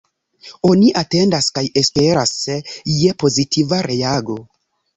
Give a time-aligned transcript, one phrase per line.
[0.69, 2.33] Oni atendas kaj esperas
[2.95, 4.43] je pozitiva reago.